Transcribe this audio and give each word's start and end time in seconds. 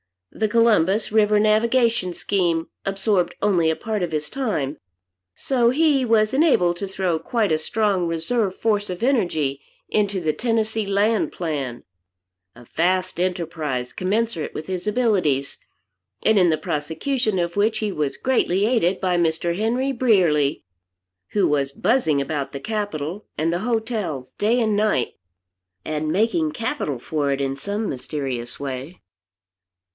The 0.31 0.47
Columbus 0.47 1.11
River 1.11 1.39
Navigation 1.39 2.13
Scheme 2.13 2.69
absorbed 2.85 3.35
only 3.39 3.69
a 3.69 3.75
part 3.75 4.01
of 4.01 4.13
his 4.13 4.31
time, 4.31 4.77
so 5.35 5.69
he 5.69 6.05
was 6.05 6.33
enabled 6.33 6.77
to 6.77 6.87
throw 6.87 7.19
quite 7.19 7.51
a 7.51 7.59
strong 7.59 8.07
reserve 8.07 8.55
force 8.57 8.89
of 8.89 9.03
energy 9.03 9.61
into 9.89 10.19
the 10.19 10.33
Tennessee 10.33 10.87
Land 10.87 11.33
plan, 11.33 11.83
a 12.55 12.65
vast 12.75 13.19
enterprise 13.19 13.93
commensurate 13.93 14.53
with 14.55 14.65
his 14.65 14.87
abilities, 14.87 15.57
and 16.23 16.39
in 16.39 16.49
the 16.49 16.57
prosecution 16.57 17.37
of 17.37 17.55
which 17.57 17.77
he 17.79 17.91
was 17.91 18.17
greatly 18.17 18.65
aided 18.65 19.01
by 19.01 19.17
Mr. 19.17 19.55
Henry 19.57 19.91
Brierly, 19.91 20.63
who 21.33 21.45
was 21.47 21.73
buzzing 21.73 22.19
about 22.21 22.53
the 22.53 22.59
capitol 22.61 23.27
and 23.37 23.51
the 23.53 23.59
hotels 23.59 24.31
day 24.39 24.61
and 24.61 24.75
night, 24.77 25.13
and 25.85 26.11
making 26.11 26.53
capital 26.53 26.97
for 26.97 27.31
it 27.31 27.41
in 27.41 27.55
some 27.57 27.87
mysterious 27.89 28.59
way. 28.59 28.97